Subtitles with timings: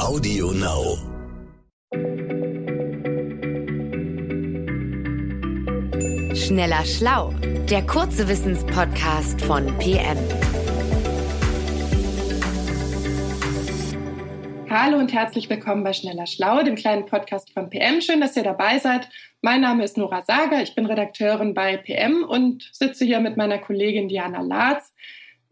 [0.00, 0.96] Audio Now.
[6.34, 7.34] Schneller Schlau,
[7.68, 10.16] der kurze Wissenspodcast von PM.
[14.70, 18.00] Hallo und herzlich willkommen bei Schneller Schlau, dem kleinen Podcast von PM.
[18.00, 19.06] Schön, dass ihr dabei seid.
[19.42, 23.58] Mein Name ist Nora Sager, ich bin Redakteurin bei PM und sitze hier mit meiner
[23.58, 24.94] Kollegin Diana Latz.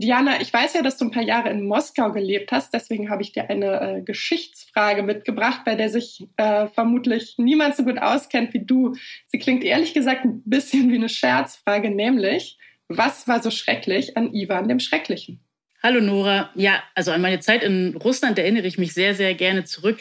[0.00, 3.22] Diana, ich weiß ja, dass du ein paar Jahre in Moskau gelebt hast, deswegen habe
[3.22, 8.54] ich dir eine äh, Geschichtsfrage mitgebracht, bei der sich äh, vermutlich niemand so gut auskennt
[8.54, 8.94] wie du.
[9.26, 14.32] Sie klingt ehrlich gesagt ein bisschen wie eine Scherzfrage, nämlich, was war so schrecklich an
[14.32, 15.40] Ivan dem Schrecklichen?
[15.82, 16.50] Hallo Nora.
[16.54, 19.98] Ja, also an meine Zeit in Russland erinnere ich mich sehr, sehr gerne zurück.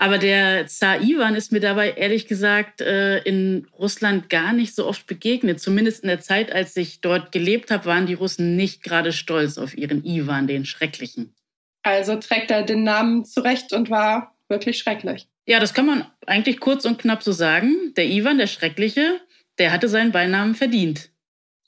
[0.00, 4.86] Aber der Zar Ivan ist mir dabei ehrlich gesagt äh, in Russland gar nicht so
[4.86, 5.60] oft begegnet.
[5.60, 9.58] Zumindest in der Zeit, als ich dort gelebt habe, waren die Russen nicht gerade stolz
[9.58, 11.34] auf ihren Ivan, den Schrecklichen.
[11.82, 15.28] Also trägt er den Namen zurecht und war wirklich schrecklich.
[15.44, 17.92] Ja, das kann man eigentlich kurz und knapp so sagen.
[17.94, 19.20] Der Ivan, der Schreckliche,
[19.58, 21.09] der hatte seinen Beinamen verdient.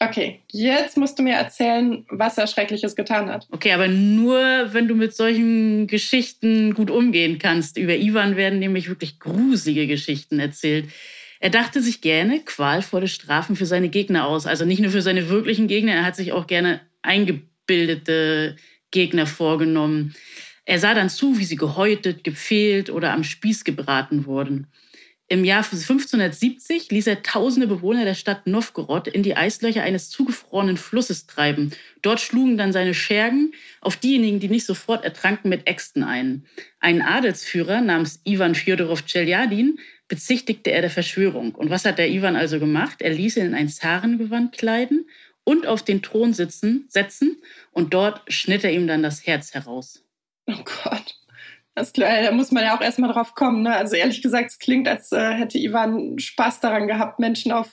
[0.03, 3.47] Okay, jetzt musst du mir erzählen, was er Schreckliches getan hat.
[3.53, 4.41] Okay, aber nur,
[4.73, 7.79] wenn du mit solchen Geschichten gut umgehen kannst.
[7.79, 10.89] Über Ivan werden nämlich wirklich gruselige Geschichten erzählt.
[11.39, 14.47] Er dachte sich gerne qualvolle Strafen für seine Gegner aus.
[14.47, 18.57] Also nicht nur für seine wirklichen Gegner, er hat sich auch gerne eingebildete
[18.91, 20.17] Gegner vorgenommen.
[20.65, 24.67] Er sah dann zu, wie sie gehäutet, gepfählt oder am Spieß gebraten wurden.
[25.33, 30.77] Im Jahr 1570 ließ er tausende Bewohner der Stadt Novgorod in die Eislöcher eines zugefrorenen
[30.77, 31.71] Flusses treiben.
[32.03, 36.45] Dort schlugen dann seine Schergen auf diejenigen, die nicht sofort ertranken, mit Äxten ein.
[36.81, 41.55] Einen Adelsführer namens Ivan Fjodorov Tscheljadin bezichtigte er der Verschwörung.
[41.55, 43.01] Und was hat der Ivan also gemacht?
[43.01, 45.09] Er ließ ihn in ein Zarengewand kleiden
[45.45, 47.39] und auf den Thron sitzen, setzen
[47.71, 50.05] und dort schnitt er ihm dann das Herz heraus.
[50.47, 51.22] Oh Gott.
[51.75, 53.63] Das, da muss man ja auch erstmal drauf kommen.
[53.63, 53.75] Ne?
[53.75, 57.71] Also ehrlich gesagt, es klingt, als äh, hätte Ivan Spaß daran gehabt, Menschen auf,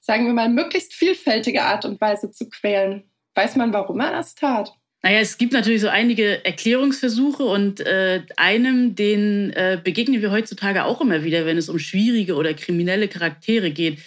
[0.00, 3.04] sagen wir mal, möglichst vielfältige Art und Weise zu quälen.
[3.34, 4.74] Weiß man, warum er das tat?
[5.02, 10.84] Naja, es gibt natürlich so einige Erklärungsversuche und äh, einem, den äh, begegnen wir heutzutage
[10.84, 14.00] auch immer wieder, wenn es um schwierige oder kriminelle Charaktere geht.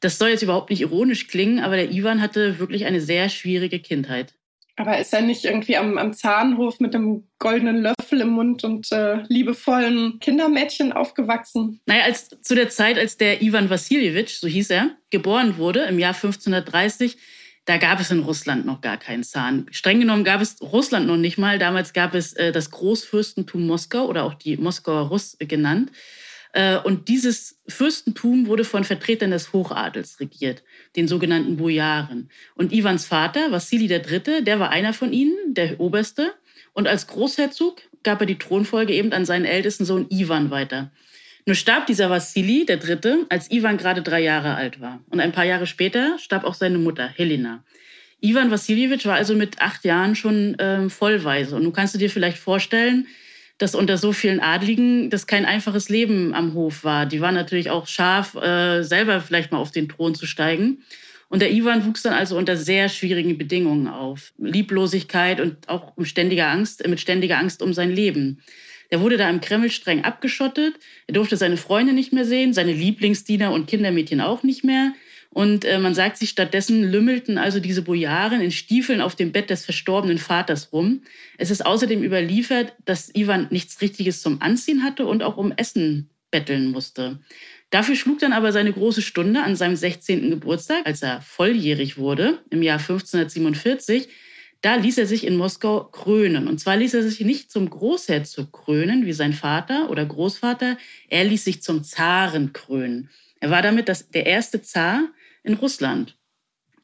[0.00, 3.78] Das soll jetzt überhaupt nicht ironisch klingen, aber der Ivan hatte wirklich eine sehr schwierige
[3.78, 4.32] Kindheit.
[4.78, 8.90] Aber ist er nicht irgendwie am, am Zahnhof mit einem goldenen Löffel im Mund und
[8.92, 11.80] äh, liebevollen Kindermädchen aufgewachsen?
[11.86, 15.98] Naja, als, zu der Zeit, als der Ivan Wassiljewitsch, so hieß er, geboren wurde, im
[15.98, 17.18] Jahr 1530,
[17.64, 19.66] da gab es in Russland noch gar keinen Zahn.
[19.72, 21.58] Streng genommen gab es Russland noch nicht mal.
[21.58, 25.90] Damals gab es äh, das Großfürstentum Moskau oder auch die Moskauer Russ genannt.
[26.52, 30.62] Äh, und dieses Fürstentum wurde von Vertretern des Hochadels regiert,
[30.96, 32.30] den sogenannten Bojaren.
[32.54, 36.34] Und Iwans Vater, Wassili III., der war einer von ihnen, der Oberste.
[36.72, 40.90] Und als Großherzog gab er die Thronfolge eben an seinen ältesten Sohn Iwan weiter.
[41.46, 45.02] Nur starb dieser Wassili III., als Iwan gerade drei Jahre alt war.
[45.10, 47.64] Und ein paar Jahre später starb auch seine Mutter, Helena.
[48.20, 51.54] Iwan Wassiljewitsch war also mit acht Jahren schon ähm, vollweise.
[51.54, 53.06] Und du kannst du dir vielleicht vorstellen,
[53.58, 57.06] dass unter so vielen Adligen das kein einfaches Leben am Hof war.
[57.06, 60.84] Die waren natürlich auch scharf, äh, selber vielleicht mal auf den Thron zu steigen.
[61.28, 64.32] Und der Ivan wuchs dann also unter sehr schwierigen Bedingungen auf.
[64.38, 68.40] Lieblosigkeit und auch mit ständiger Angst, mit ständiger Angst um sein Leben.
[68.90, 70.74] Der wurde da im Kreml streng abgeschottet.
[71.06, 74.92] Er durfte seine Freunde nicht mehr sehen, seine Lieblingsdiener und Kindermädchen auch nicht mehr.
[75.30, 79.50] Und äh, man sagt sich, stattdessen lümmelten also diese Bojaren in Stiefeln auf dem Bett
[79.50, 81.02] des verstorbenen Vaters rum.
[81.36, 86.10] Es ist außerdem überliefert, dass Ivan nichts Richtiges zum Anziehen hatte und auch um Essen
[86.30, 87.18] betteln musste.
[87.70, 90.30] Dafür schlug dann aber seine große Stunde an seinem 16.
[90.30, 94.08] Geburtstag, als er volljährig wurde, im Jahr 1547.
[94.62, 96.48] Da ließ er sich in Moskau krönen.
[96.48, 100.78] Und zwar ließ er sich nicht zum Großherzog krönen, wie sein Vater oder Großvater.
[101.08, 103.10] Er ließ sich zum Zaren krönen.
[103.40, 105.08] Er war damit das, der erste Zar,
[105.48, 106.16] in Russland.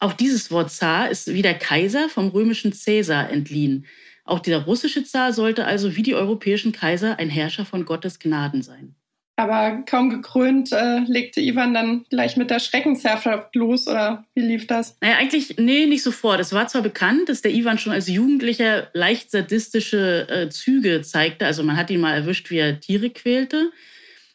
[0.00, 3.86] Auch dieses Wort Zar ist wie der Kaiser vom römischen Cäsar entliehen.
[4.24, 8.62] Auch dieser russische Zar sollte also wie die europäischen Kaiser ein Herrscher von Gottes Gnaden
[8.62, 8.96] sein.
[9.36, 14.68] Aber kaum gekrönt äh, legte Ivan dann gleich mit der Schreckensherrschaft los, oder wie lief
[14.68, 14.96] das?
[15.00, 16.38] Naja, eigentlich, nee, nicht sofort.
[16.38, 21.46] Es war zwar bekannt, dass der Ivan schon als Jugendlicher leicht sadistische äh, Züge zeigte.
[21.46, 23.72] Also man hat ihn mal erwischt, wie er Tiere quälte.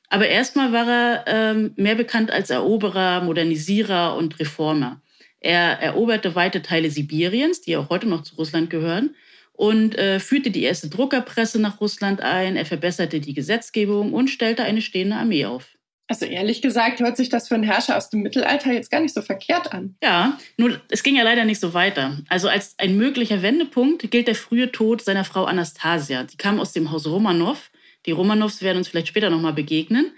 [0.09, 5.01] Aber erstmal war er ähm, mehr bekannt als Eroberer, Modernisierer und Reformer.
[5.39, 9.15] Er eroberte weite Teile Sibiriens, die auch heute noch zu Russland gehören,
[9.53, 12.56] und äh, führte die erste Druckerpresse nach Russland ein.
[12.56, 15.67] Er verbesserte die Gesetzgebung und stellte eine stehende Armee auf.
[16.07, 19.13] Also ehrlich gesagt hört sich das für einen Herrscher aus dem Mittelalter jetzt gar nicht
[19.13, 19.95] so verkehrt an.
[20.01, 22.17] Ja, nur es ging ja leider nicht so weiter.
[22.29, 26.23] Also als ein möglicher Wendepunkt gilt der frühe Tod seiner Frau Anastasia.
[26.23, 27.69] Die kam aus dem Haus Romanow
[28.06, 30.12] Die Romanows werden uns vielleicht später nochmal begegnen.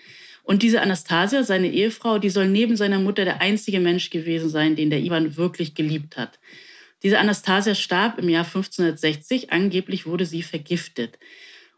[0.43, 4.75] Und diese Anastasia, seine Ehefrau, die soll neben seiner Mutter der einzige Mensch gewesen sein,
[4.75, 6.39] den der Ivan wirklich geliebt hat.
[7.03, 9.51] Diese Anastasia starb im Jahr 1560.
[9.51, 11.17] Angeblich wurde sie vergiftet.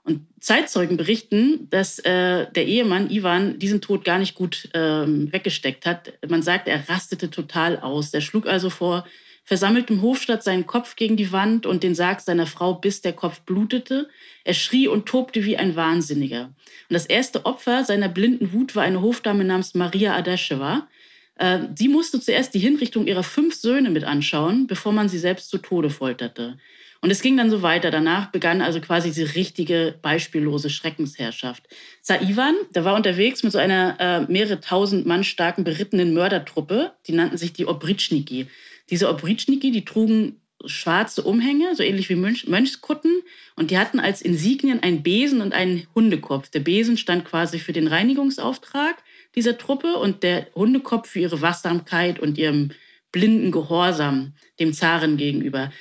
[0.03, 5.85] Und Zeitzeugen berichten, dass äh, der Ehemann Ivan diesen Tod gar nicht gut ähm, weggesteckt
[5.85, 6.13] hat.
[6.27, 8.13] Man sagt, er rastete total aus.
[8.13, 9.05] Er schlug also vor
[9.43, 13.41] versammeltem Hofstadt seinen Kopf gegen die Wand und den Sarg seiner Frau, bis der Kopf
[13.41, 14.09] blutete.
[14.43, 16.45] Er schrie und tobte wie ein Wahnsinniger.
[16.45, 20.87] Und das erste Opfer seiner blinden Wut war eine Hofdame namens Maria Adaschewa.
[21.35, 25.49] Äh, sie musste zuerst die Hinrichtung ihrer fünf Söhne mit anschauen, bevor man sie selbst
[25.49, 26.57] zu Tode folterte.
[27.03, 27.91] Und es ging dann so weiter.
[27.91, 31.63] Danach begann also quasi diese richtige, beispiellose Schreckensherrschaft.
[32.01, 36.93] Zar Ivan, der war unterwegs mit so einer äh, mehrere tausend Mann starken berittenen Mördertruppe.
[37.07, 38.47] Die nannten sich die Obritschniki.
[38.89, 43.21] Diese Obritschniki, die trugen schwarze Umhänge, so ähnlich wie Mönch Mönchskutten.
[43.55, 46.49] Und die hatten als Insignien einen Besen und einen Hundekopf.
[46.49, 48.95] Der Besen stand quasi für den Reinigungsauftrag
[49.35, 52.71] dieser Truppe und der Hundekopf für ihre Wachsamkeit und ihrem
[53.11, 55.71] blinden Gehorsam dem Zaren gegenüber.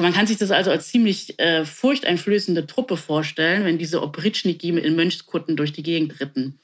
[0.00, 4.96] Man kann sich das also als ziemlich äh, furchteinflößende Truppe vorstellen, wenn diese Obritschniki in
[4.96, 6.58] Mönchskutten durch die Gegend ritten.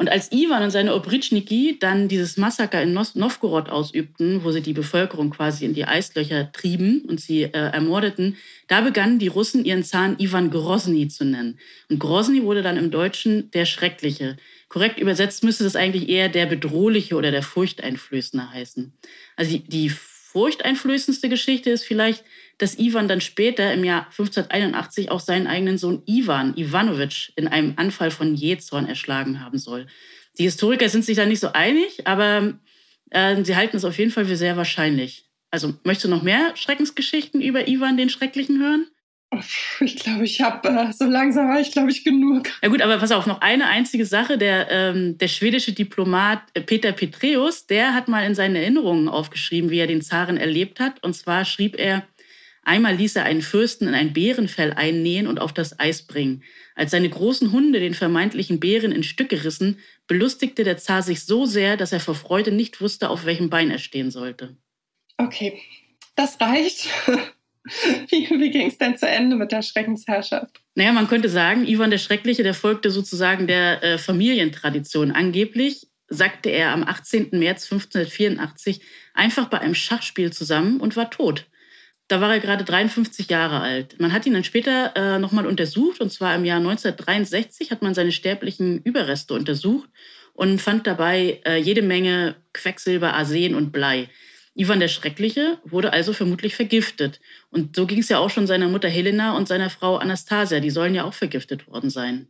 [0.00, 4.72] Und als Ivan und seine Obritschniki dann dieses Massaker in Novgorod ausübten, wo sie die
[4.72, 9.84] Bevölkerung quasi in die Eislöcher trieben und sie äh, ermordeten, da begannen die Russen ihren
[9.84, 11.58] Zahn Ivan Grozny zu nennen.
[11.90, 14.38] Und Grozny wurde dann im Deutschen der Schreckliche.
[14.70, 18.94] Korrekt übersetzt müsste das eigentlich eher der Bedrohliche oder der Furchteinflößende heißen.
[19.36, 22.24] Also die, die furchteinflößendste Geschichte ist vielleicht,
[22.60, 27.74] dass Ivan dann später im Jahr 1581 auch seinen eigenen Sohn Ivan Ivanovich in einem
[27.76, 29.86] Anfall von Jezorn erschlagen haben soll.
[30.38, 32.54] Die Historiker sind sich da nicht so einig, aber
[33.10, 35.24] äh, sie halten es auf jeden Fall für sehr wahrscheinlich.
[35.50, 38.86] Also möchtest du noch mehr Schreckensgeschichten über Ivan den Schrecklichen hören?
[39.80, 42.48] Ich glaube, ich habe äh, so langsam habe ich glaube ich genug.
[42.62, 44.36] Ja gut, aber pass auf, noch eine einzige Sache.
[44.36, 49.70] Der, ähm, der schwedische Diplomat äh, Peter Petreus, der hat mal in seinen Erinnerungen aufgeschrieben,
[49.70, 51.02] wie er den Zaren erlebt hat.
[51.02, 52.02] Und zwar schrieb er,
[52.70, 56.44] Einmal ließ er einen Fürsten in ein Bärenfell einnähen und auf das Eis bringen.
[56.76, 61.46] Als seine großen Hunde den vermeintlichen Bären in Stücke rissen, belustigte der Zar sich so
[61.46, 64.56] sehr, dass er vor Freude nicht wusste, auf welchem Bein er stehen sollte.
[65.18, 65.60] Okay,
[66.14, 66.86] das reicht.
[68.08, 70.62] Wie, wie ging es denn zu Ende mit der Schreckensherrschaft?
[70.76, 75.10] Naja, man könnte sagen, Ivan der Schreckliche, der folgte sozusagen der äh, Familientradition.
[75.10, 77.30] Angeblich sagte er am 18.
[77.32, 78.80] März 1584
[79.12, 81.46] einfach bei einem Schachspiel zusammen und war tot.
[82.10, 84.00] Da war er gerade 53 Jahre alt.
[84.00, 87.94] Man hat ihn dann später äh, nochmal untersucht, und zwar im Jahr 1963 hat man
[87.94, 89.88] seine sterblichen Überreste untersucht
[90.32, 94.08] und fand dabei äh, jede Menge Quecksilber, Arsen und Blei.
[94.56, 97.20] Ivan der Schreckliche wurde also vermutlich vergiftet.
[97.50, 100.58] Und so ging es ja auch schon seiner Mutter Helena und seiner Frau Anastasia.
[100.58, 102.26] Die sollen ja auch vergiftet worden sein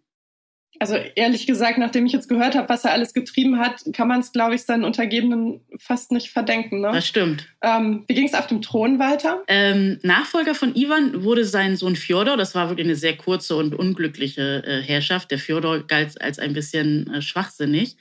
[0.80, 4.20] also ehrlich gesagt, nachdem ich jetzt gehört habe, was er alles getrieben hat, kann man
[4.20, 6.80] es, glaube ich, seinen Untergebenen fast nicht verdenken.
[6.80, 6.90] Ne?
[6.92, 7.46] Das stimmt.
[7.60, 9.42] Ähm, wie ging es auf dem Thron weiter?
[9.46, 12.38] Ähm, Nachfolger von Ivan wurde sein Sohn Fjodor.
[12.38, 15.30] Das war wirklich eine sehr kurze und unglückliche äh, Herrschaft.
[15.30, 17.98] Der Fjodor galt als ein bisschen äh, schwachsinnig.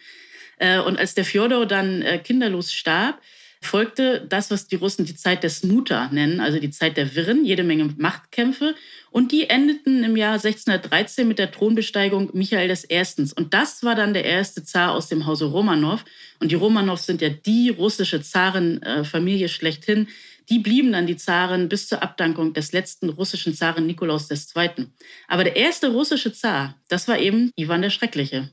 [0.58, 3.20] Äh, und als der Fjodor dann äh, kinderlos starb,
[3.62, 7.46] folgte das, was die Russen die Zeit der Smuta nennen, also die Zeit der Wirren,
[7.46, 8.76] jede Menge Machtkämpfe.
[9.12, 13.04] Und die endeten im Jahr 1613 mit der Thronbesteigung Michael I.
[13.36, 16.04] Und das war dann der erste Zar aus dem Hause Romanow.
[16.40, 20.08] Und die Romanows sind ja die russische Zarenfamilie schlechthin.
[20.50, 24.88] Die blieben dann die Zaren bis zur Abdankung des letzten russischen Zaren Nikolaus II.
[25.28, 28.50] Aber der erste russische Zar, das war eben Ivan der Schreckliche.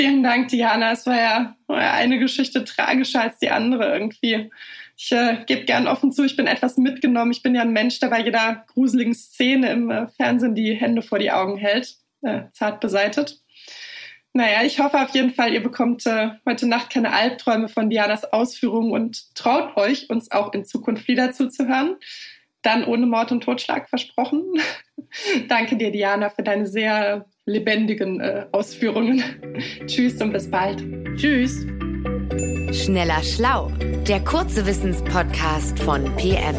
[0.00, 0.92] Vielen Dank, Diana.
[0.92, 4.48] Es war ja, war ja eine Geschichte tragischer als die andere irgendwie.
[4.96, 7.32] Ich äh, gebe gern offen zu, ich bin etwas mitgenommen.
[7.32, 11.02] Ich bin ja ein Mensch, der bei jeder gruseligen Szene im äh, Fernsehen die Hände
[11.02, 13.40] vor die Augen hält, äh, zart beseitet.
[14.32, 18.24] Naja, ich hoffe auf jeden Fall, ihr bekommt äh, heute Nacht keine Albträume von Dianas
[18.24, 21.96] Ausführungen und traut euch, uns auch in Zukunft wieder zuzuhören.
[22.68, 24.42] Dann ohne Mord und Totschlag versprochen.
[25.48, 29.24] Danke dir, Diana, für deine sehr lebendigen äh, Ausführungen.
[29.86, 30.84] Tschüss und bis bald.
[31.16, 31.64] Tschüss.
[32.72, 33.72] Schneller Schlau,
[34.06, 36.56] der kurze Wissenspodcast von PM.